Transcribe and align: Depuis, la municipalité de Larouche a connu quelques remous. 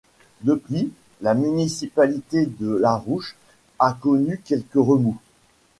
Depuis, 0.41 0.91
la 1.21 1.35
municipalité 1.35 2.47
de 2.47 2.71
Larouche 2.75 3.35
a 3.77 3.93
connu 4.01 4.41
quelques 4.43 4.73
remous. 4.73 5.19